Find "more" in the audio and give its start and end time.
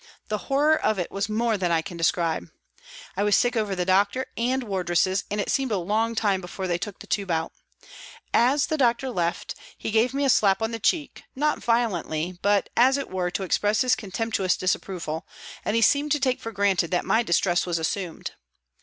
1.29-1.59